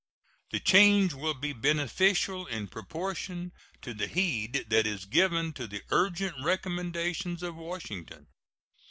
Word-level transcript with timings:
The 0.49 0.59
change 0.59 1.13
will 1.13 1.35
be 1.35 1.53
beneficial 1.53 2.47
in 2.47 2.69
proportion 2.69 3.51
to 3.83 3.93
the 3.93 4.07
heed 4.07 4.65
that 4.69 4.87
is 4.87 5.05
given 5.05 5.53
to 5.53 5.67
the 5.67 5.83
urgent 5.91 6.37
recommendations 6.43 7.43
of 7.43 7.55
Washington. 7.55 8.25